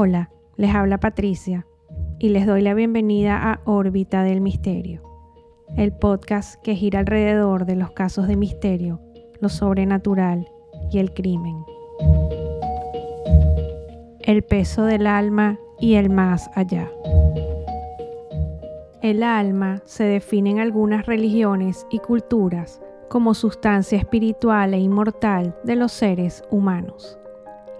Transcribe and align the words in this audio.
Hola, 0.00 0.30
les 0.56 0.72
habla 0.72 0.98
Patricia 0.98 1.66
y 2.20 2.28
les 2.28 2.46
doy 2.46 2.62
la 2.62 2.72
bienvenida 2.72 3.50
a 3.50 3.60
Órbita 3.64 4.22
del 4.22 4.40
Misterio, 4.40 5.02
el 5.76 5.92
podcast 5.92 6.62
que 6.62 6.76
gira 6.76 7.00
alrededor 7.00 7.66
de 7.66 7.74
los 7.74 7.90
casos 7.90 8.28
de 8.28 8.36
misterio, 8.36 9.00
lo 9.40 9.48
sobrenatural 9.48 10.48
y 10.92 11.00
el 11.00 11.12
crimen. 11.12 11.64
El 14.20 14.44
peso 14.44 14.84
del 14.84 15.08
alma 15.08 15.58
y 15.80 15.94
el 15.94 16.10
más 16.10 16.48
allá. 16.54 16.88
El 19.02 19.24
alma 19.24 19.82
se 19.84 20.04
define 20.04 20.50
en 20.50 20.60
algunas 20.60 21.06
religiones 21.06 21.88
y 21.90 21.98
culturas 21.98 22.80
como 23.10 23.34
sustancia 23.34 23.98
espiritual 23.98 24.74
e 24.74 24.78
inmortal 24.78 25.56
de 25.64 25.74
los 25.74 25.90
seres 25.90 26.44
humanos. 26.52 27.18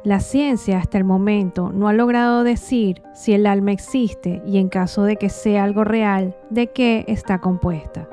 La 0.05 0.21
ciencia 0.21 0.79
hasta 0.79 0.97
el 0.97 1.03
momento 1.03 1.73
no 1.73 1.89
ha 1.89 1.93
logrado 1.93 2.45
decir 2.45 3.03
si 3.15 3.33
el 3.33 3.47
alma 3.47 3.73
existe 3.73 4.41
y 4.47 4.59
en 4.59 4.69
caso 4.69 5.03
de 5.03 5.17
que 5.17 5.29
sea 5.29 5.65
algo 5.65 5.83
real, 5.83 6.37
de 6.51 6.69
qué 6.69 7.05
está 7.09 7.41
compuesta. 7.41 8.09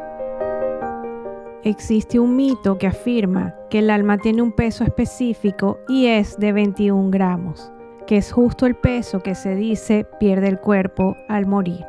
Existe 1.63 2.19
un 2.19 2.35
mito 2.35 2.79
que 2.79 2.87
afirma 2.87 3.53
que 3.69 3.79
el 3.79 3.91
alma 3.91 4.17
tiene 4.17 4.41
un 4.41 4.51
peso 4.51 4.83
específico 4.83 5.77
y 5.87 6.07
es 6.07 6.39
de 6.39 6.53
21 6.53 7.11
gramos, 7.11 7.71
que 8.07 8.17
es 8.17 8.31
justo 8.31 8.65
el 8.65 8.75
peso 8.75 9.19
que 9.19 9.35
se 9.35 9.55
dice 9.55 10.07
pierde 10.19 10.47
el 10.47 10.59
cuerpo 10.59 11.15
al 11.27 11.45
morir. 11.45 11.85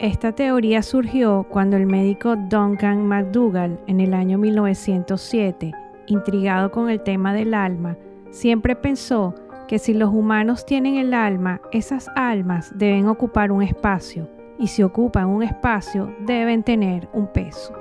Esta 0.00 0.32
teoría 0.32 0.82
surgió 0.82 1.46
cuando 1.48 1.76
el 1.76 1.86
médico 1.86 2.34
Duncan 2.36 3.06
McDougall 3.06 3.78
en 3.86 4.00
el 4.00 4.14
año 4.14 4.36
1907, 4.36 5.72
intrigado 6.06 6.72
con 6.72 6.90
el 6.90 7.00
tema 7.02 7.34
del 7.34 7.54
alma, 7.54 7.96
siempre 8.30 8.76
pensó 8.76 9.34
que 9.68 9.78
si 9.78 9.94
los 9.94 10.12
humanos 10.12 10.64
tienen 10.64 10.96
el 10.96 11.14
alma, 11.14 11.60
esas 11.72 12.08
almas 12.16 12.76
deben 12.76 13.06
ocupar 13.06 13.52
un 13.52 13.62
espacio 13.62 14.28
y 14.58 14.68
si 14.68 14.82
ocupan 14.82 15.26
un 15.28 15.42
espacio 15.42 16.12
deben 16.20 16.62
tener 16.62 17.08
un 17.12 17.26
peso. 17.28 17.72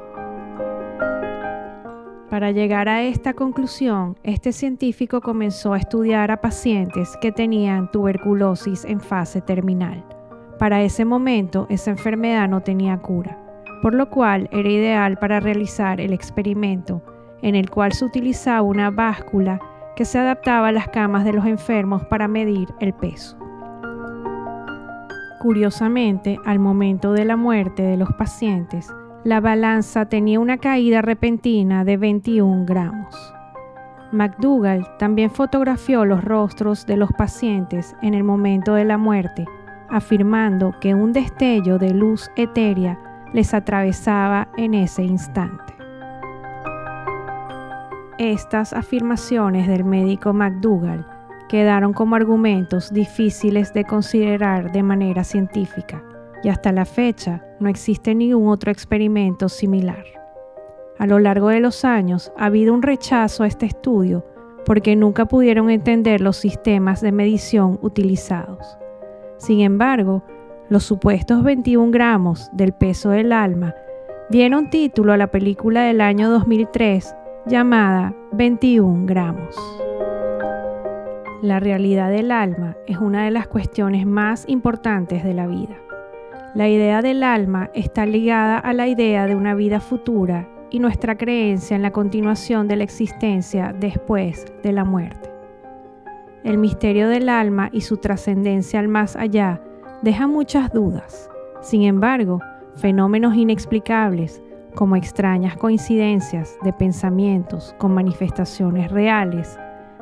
Para 2.29 2.51
llegar 2.51 2.89
a 2.89 3.03
esta 3.03 3.33
conclusión, 3.33 4.17
este 4.23 4.51
científico 4.51 5.21
comenzó 5.21 5.73
a 5.73 5.77
estudiar 5.77 6.29
a 6.29 6.41
pacientes 6.41 7.15
que 7.21 7.31
tenían 7.31 7.89
tuberculosis 7.89 8.83
en 8.83 8.99
fase 8.99 9.39
terminal. 9.39 10.03
Para 10.59 10.81
ese 10.81 11.05
momento, 11.05 11.67
esa 11.69 11.91
enfermedad 11.91 12.49
no 12.49 12.61
tenía 12.61 12.97
cura, 12.97 13.39
por 13.81 13.93
lo 13.93 14.09
cual 14.09 14.49
era 14.51 14.69
ideal 14.69 15.17
para 15.17 15.39
realizar 15.39 16.01
el 16.01 16.11
experimento, 16.11 17.01
en 17.41 17.55
el 17.55 17.69
cual 17.69 17.93
se 17.93 18.03
utilizaba 18.03 18.61
una 18.61 18.89
báscula 18.89 19.61
que 19.97 20.05
se 20.05 20.19
adaptaba 20.19 20.67
a 20.67 20.71
las 20.71 20.87
camas 20.89 21.25
de 21.25 21.33
los 21.33 21.45
enfermos 21.47 22.05
para 22.05 22.27
medir 22.27 22.71
el 22.79 22.93
peso. 22.93 23.35
Curiosamente, 25.41 26.37
al 26.45 26.59
momento 26.59 27.13
de 27.13 27.25
la 27.25 27.35
muerte 27.35 27.81
de 27.81 27.97
los 27.97 28.13
pacientes, 28.13 28.93
la 29.23 29.39
balanza 29.39 30.05
tenía 30.05 30.39
una 30.39 30.59
caída 30.59 31.01
repentina 31.01 31.83
de 31.83 31.97
21 31.97 32.65
gramos. 32.65 33.33
McDougall 34.11 34.85
también 34.99 35.31
fotografió 35.31 36.05
los 36.05 36.23
rostros 36.23 36.85
de 36.85 36.95
los 36.95 37.11
pacientes 37.13 37.95
en 38.03 38.13
el 38.13 38.23
momento 38.23 38.75
de 38.75 38.85
la 38.85 38.99
muerte, 38.99 39.45
afirmando 39.89 40.75
que 40.79 40.93
un 40.93 41.11
destello 41.11 41.79
de 41.79 41.95
luz 41.95 42.29
etérea 42.35 42.99
les 43.33 43.51
atravesaba 43.55 44.47
en 44.57 44.75
ese 44.75 45.03
instante. 45.03 45.76
Estas 48.19 48.73
afirmaciones 48.73 49.67
del 49.67 49.83
médico 49.83 50.33
McDougall 50.33 51.05
quedaron 51.49 51.93
como 51.93 52.15
argumentos 52.15 52.91
difíciles 52.91 53.73
de 53.73 53.83
considerar 53.83 54.71
de 54.71 54.81
manera 54.81 55.23
científica 55.23 56.03
y 56.41 56.49
hasta 56.49 56.71
la 56.71 56.85
fecha 56.85 57.45
no 57.59 57.69
existe 57.69 58.15
ningún 58.15 58.47
otro 58.47 58.71
experimento 58.71 59.49
similar. 59.49 60.03
A 60.97 61.05
lo 61.05 61.19
largo 61.19 61.49
de 61.49 61.59
los 61.59 61.85
años 61.85 62.31
ha 62.37 62.45
habido 62.45 62.73
un 62.73 62.81
rechazo 62.81 63.43
a 63.43 63.47
este 63.47 63.67
estudio 63.67 64.25
porque 64.65 64.95
nunca 64.95 65.27
pudieron 65.27 65.69
entender 65.69 66.19
los 66.19 66.37
sistemas 66.37 67.01
de 67.01 67.11
medición 67.11 67.77
utilizados. 67.83 68.79
Sin 69.37 69.59
embargo, 69.59 70.23
los 70.69 70.83
supuestos 70.83 71.43
21 71.43 71.91
gramos 71.91 72.49
del 72.51 72.73
peso 72.73 73.11
del 73.11 73.31
alma 73.31 73.75
dieron 74.31 74.71
título 74.71 75.13
a 75.13 75.17
la 75.17 75.27
película 75.27 75.83
del 75.83 76.01
año 76.01 76.31
2003 76.31 77.15
llamada 77.47 78.13
21 78.33 79.05
gramos. 79.05 79.55
La 81.41 81.61
realidad 81.61 82.09
del 82.09 82.31
alma 82.31 82.75
es 82.87 82.97
una 82.97 83.23
de 83.23 83.31
las 83.31 83.47
cuestiones 83.47 84.05
más 84.05 84.43
importantes 84.49 85.23
de 85.23 85.33
la 85.33 85.47
vida. 85.47 85.77
La 86.55 86.67
idea 86.67 87.01
del 87.01 87.23
alma 87.23 87.69
está 87.73 88.05
ligada 88.05 88.57
a 88.59 88.73
la 88.73 88.87
idea 88.87 89.27
de 89.27 89.35
una 89.35 89.55
vida 89.55 89.79
futura 89.79 90.49
y 90.71 90.79
nuestra 90.79 91.15
creencia 91.15 91.75
en 91.75 91.83
la 91.83 91.91
continuación 91.91 92.67
de 92.67 92.75
la 92.75 92.83
existencia 92.83 93.73
después 93.79 94.45
de 94.61 94.73
la 94.73 94.83
muerte. 94.83 95.31
El 96.43 96.57
misterio 96.57 97.07
del 97.07 97.29
alma 97.29 97.69
y 97.71 97.79
su 97.81 97.95
trascendencia 97.95 98.79
al 98.79 98.89
más 98.89 99.15
allá 99.15 99.61
deja 100.01 100.27
muchas 100.27 100.73
dudas. 100.73 101.29
Sin 101.61 101.83
embargo, 101.83 102.41
fenómenos 102.75 103.35
inexplicables 103.35 104.43
como 104.77 104.95
extrañas 104.95 105.57
coincidencias 105.57 106.55
de 106.61 106.71
pensamientos 106.71 107.73
con 107.79 107.95
manifestaciones 107.95 108.91
reales, 108.91 109.57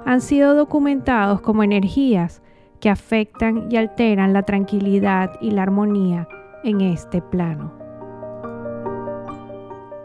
han 0.06 0.19
sido 0.19 0.53
documentados 0.53 1.40
como 1.40 1.63
energías 1.63 2.41
que 2.81 2.90
afectan 2.90 3.72
y 3.72 3.78
alteran 3.78 4.34
la 4.34 4.44
tranquilidad 4.44 5.31
y 5.40 5.52
la 5.52 5.64
armonía 5.64 6.28
en 6.66 6.81
este 6.81 7.22
plano. 7.22 7.72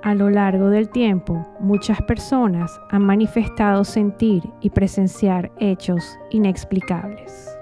A 0.04 0.14
lo 0.14 0.30
largo 0.30 0.70
del 0.70 0.88
tiempo, 0.88 1.44
muchas 1.58 2.00
personas 2.02 2.80
han 2.90 3.02
manifestado 3.02 3.82
sentir 3.82 4.48
y 4.60 4.70
presenciar 4.70 5.50
hechos 5.58 6.16
inexplicables, 6.30 7.58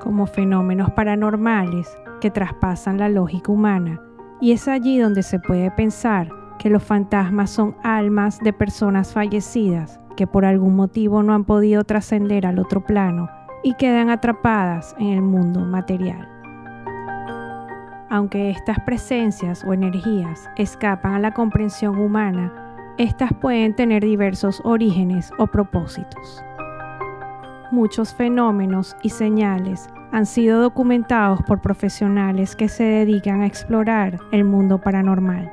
como 0.00 0.26
fenómenos 0.26 0.90
paranormales 0.92 1.98
que 2.22 2.30
traspasan 2.30 2.96
la 2.96 3.10
lógica 3.10 3.52
humana, 3.52 4.00
y 4.40 4.52
es 4.52 4.66
allí 4.68 4.98
donde 4.98 5.22
se 5.22 5.38
puede 5.38 5.70
pensar 5.70 6.45
que 6.58 6.70
los 6.70 6.82
fantasmas 6.82 7.50
son 7.50 7.76
almas 7.82 8.40
de 8.40 8.52
personas 8.52 9.12
fallecidas 9.12 10.00
que 10.16 10.26
por 10.26 10.44
algún 10.44 10.74
motivo 10.74 11.22
no 11.22 11.34
han 11.34 11.44
podido 11.44 11.84
trascender 11.84 12.46
al 12.46 12.58
otro 12.58 12.80
plano 12.84 13.28
y 13.62 13.74
quedan 13.74 14.10
atrapadas 14.10 14.96
en 14.98 15.08
el 15.08 15.22
mundo 15.22 15.60
material. 15.60 16.28
Aunque 18.08 18.50
estas 18.50 18.80
presencias 18.80 19.64
o 19.64 19.72
energías 19.72 20.48
escapan 20.56 21.14
a 21.14 21.18
la 21.18 21.34
comprensión 21.34 21.98
humana, 21.98 22.52
estas 22.98 23.32
pueden 23.34 23.74
tener 23.74 24.02
diversos 24.04 24.62
orígenes 24.64 25.32
o 25.38 25.46
propósitos. 25.46 26.42
Muchos 27.70 28.14
fenómenos 28.14 28.96
y 29.02 29.10
señales 29.10 29.88
han 30.12 30.24
sido 30.24 30.62
documentados 30.62 31.42
por 31.42 31.60
profesionales 31.60 32.56
que 32.56 32.68
se 32.68 32.84
dedican 32.84 33.42
a 33.42 33.46
explorar 33.46 34.18
el 34.30 34.44
mundo 34.44 34.80
paranormal 34.80 35.52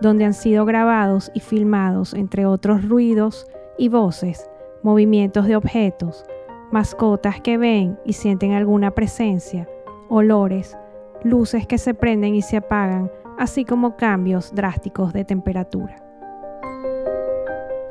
donde 0.00 0.24
han 0.24 0.34
sido 0.34 0.64
grabados 0.64 1.30
y 1.34 1.40
filmados, 1.40 2.14
entre 2.14 2.46
otros 2.46 2.86
ruidos 2.88 3.46
y 3.78 3.88
voces, 3.88 4.50
movimientos 4.82 5.46
de 5.46 5.56
objetos, 5.56 6.24
mascotas 6.70 7.40
que 7.40 7.58
ven 7.58 7.98
y 8.04 8.12
sienten 8.12 8.52
alguna 8.52 8.90
presencia, 8.92 9.68
olores, 10.08 10.76
luces 11.22 11.66
que 11.66 11.78
se 11.78 11.94
prenden 11.94 12.34
y 12.34 12.42
se 12.42 12.58
apagan, 12.58 13.10
así 13.38 13.64
como 13.64 13.96
cambios 13.96 14.54
drásticos 14.54 15.12
de 15.12 15.24
temperatura. 15.24 16.02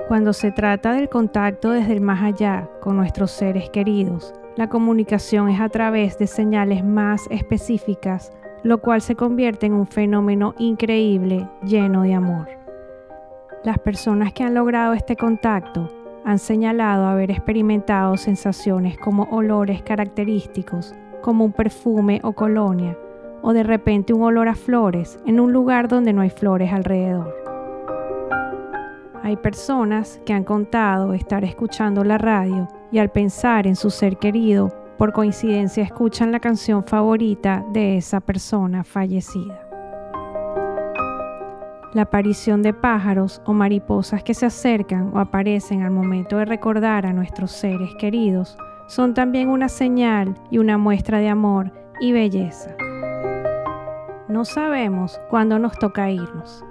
Cuando 0.07 0.33
se 0.33 0.51
trata 0.51 0.93
del 0.93 1.09
contacto 1.09 1.71
desde 1.71 1.93
el 1.93 2.01
más 2.01 2.21
allá 2.21 2.69
con 2.81 2.95
nuestros 2.95 3.31
seres 3.31 3.69
queridos, 3.71 4.33
la 4.55 4.69
comunicación 4.69 5.49
es 5.49 5.59
a 5.59 5.69
través 5.69 6.17
de 6.19 6.27
señales 6.27 6.85
más 6.85 7.25
específicas 7.29 8.31
lo 8.65 8.79
cual 8.79 8.99
se 8.99 9.15
convierte 9.15 9.67
en 9.67 9.73
un 9.73 9.85
fenómeno 9.85 10.55
increíble 10.57 11.47
lleno 11.63 12.01
de 12.01 12.15
amor. 12.15 12.47
Las 13.63 13.77
personas 13.77 14.33
que 14.33 14.43
han 14.43 14.55
logrado 14.55 14.93
este 14.93 15.15
contacto 15.15 15.91
han 16.25 16.39
señalado 16.39 17.05
haber 17.05 17.29
experimentado 17.29 18.17
sensaciones 18.17 18.97
como 18.97 19.25
olores 19.25 19.83
característicos, 19.83 20.95
como 21.21 21.45
un 21.45 21.51
perfume 21.51 22.19
o 22.23 22.33
colonia, 22.33 22.97
o 23.43 23.53
de 23.53 23.61
repente 23.61 24.13
un 24.13 24.23
olor 24.23 24.47
a 24.47 24.55
flores 24.55 25.19
en 25.27 25.39
un 25.39 25.53
lugar 25.53 25.87
donde 25.87 26.11
no 26.11 26.21
hay 26.21 26.31
flores 26.31 26.73
alrededor. 26.73 27.35
Hay 29.21 29.37
personas 29.37 30.19
que 30.25 30.33
han 30.33 30.43
contado 30.43 31.13
estar 31.13 31.43
escuchando 31.43 32.03
la 32.03 32.17
radio 32.17 32.67
y 32.91 32.97
al 32.97 33.11
pensar 33.11 33.67
en 33.67 33.75
su 33.75 33.91
ser 33.91 34.17
querido 34.17 34.84
por 34.97 35.11
coincidencia 35.11 35.83
escuchan 35.83 36.31
la 36.31 36.39
canción 36.39 36.83
favorita 36.83 37.65
de 37.73 37.97
esa 37.97 38.21
persona 38.21 38.83
fallecida. 38.83 39.59
La 41.93 42.03
aparición 42.03 42.61
de 42.61 42.73
pájaros 42.73 43.41
o 43.45 43.53
mariposas 43.53 44.23
que 44.23 44.33
se 44.33 44.45
acercan 44.45 45.11
o 45.13 45.19
aparecen 45.19 45.83
al 45.83 45.91
momento 45.91 46.37
de 46.37 46.45
recordar 46.45 47.05
a 47.05 47.13
nuestros 47.13 47.51
seres 47.51 47.93
queridos 47.95 48.57
son 48.87 49.13
también 49.13 49.49
una 49.49 49.69
señal 49.69 50.35
y 50.51 50.57
una 50.57 50.77
muestra 50.77 51.19
de 51.19 51.29
amor 51.29 51.71
y 51.99 52.11
belleza. 52.11 52.75
No 54.27 54.43
sabemos 54.43 55.19
cuándo 55.29 55.59
nos 55.59 55.77
toca 55.79 56.09
irnos. 56.09 56.65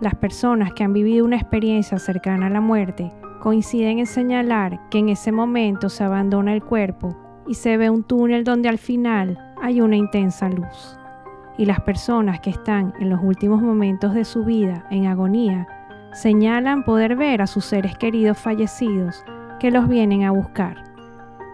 Las 0.00 0.14
personas 0.14 0.72
que 0.74 0.84
han 0.84 0.92
vivido 0.92 1.24
una 1.24 1.36
experiencia 1.36 1.98
cercana 1.98 2.48
a 2.48 2.50
la 2.50 2.60
muerte 2.60 3.10
coinciden 3.40 3.98
en 3.98 4.06
señalar 4.06 4.78
que 4.90 4.98
en 4.98 5.08
ese 5.08 5.32
momento 5.32 5.88
se 5.88 6.04
abandona 6.04 6.52
el 6.52 6.62
cuerpo 6.62 7.16
y 7.46 7.54
se 7.54 7.76
ve 7.76 7.90
un 7.90 8.02
túnel 8.02 8.44
donde 8.44 8.68
al 8.68 8.78
final 8.78 9.38
hay 9.60 9.80
una 9.80 9.96
intensa 9.96 10.48
luz. 10.48 10.98
Y 11.58 11.64
las 11.64 11.80
personas 11.80 12.40
que 12.40 12.50
están 12.50 12.92
en 13.00 13.10
los 13.10 13.20
últimos 13.22 13.62
momentos 13.62 14.14
de 14.14 14.24
su 14.24 14.44
vida 14.44 14.86
en 14.90 15.06
agonía 15.06 15.66
señalan 16.12 16.84
poder 16.84 17.16
ver 17.16 17.42
a 17.42 17.46
sus 17.46 17.64
seres 17.64 17.96
queridos 17.96 18.38
fallecidos 18.38 19.24
que 19.60 19.70
los 19.70 19.88
vienen 19.88 20.24
a 20.24 20.30
buscar. 20.30 20.84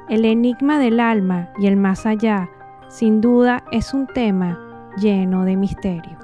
El 0.08 0.24
enigma 0.24 0.78
del 0.78 1.00
alma 1.00 1.50
y 1.58 1.66
el 1.66 1.76
más 1.76 2.06
allá, 2.06 2.48
sin 2.88 3.20
duda, 3.20 3.64
es 3.70 3.94
un 3.94 4.06
tema 4.06 4.58
lleno 4.96 5.44
de 5.44 5.56
misterio. 5.56 6.21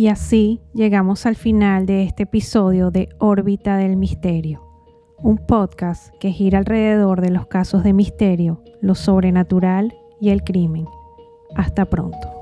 Y 0.00 0.08
así 0.08 0.62
llegamos 0.72 1.26
al 1.26 1.36
final 1.36 1.84
de 1.84 2.04
este 2.04 2.22
episodio 2.22 2.90
de 2.90 3.10
Órbita 3.18 3.76
del 3.76 3.98
Misterio, 3.98 4.66
un 5.18 5.36
podcast 5.36 6.14
que 6.18 6.32
gira 6.32 6.56
alrededor 6.56 7.20
de 7.20 7.28
los 7.28 7.48
casos 7.48 7.84
de 7.84 7.92
misterio, 7.92 8.64
lo 8.80 8.94
sobrenatural 8.94 9.94
y 10.18 10.30
el 10.30 10.42
crimen. 10.42 10.86
Hasta 11.54 11.84
pronto. 11.84 12.39